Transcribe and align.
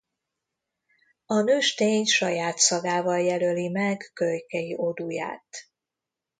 A 1.25 1.41
nőstény 1.41 2.05
saját 2.05 2.57
szagával 2.57 3.19
jelöli 3.19 3.69
meg 3.69 4.09
kölykei 4.13 4.73
odúját. 4.77 5.47